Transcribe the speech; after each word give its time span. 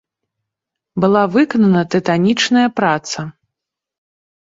Была 1.03 1.23
выканана 1.35 1.81
тытанічная 1.95 2.65
праца. 2.81 3.19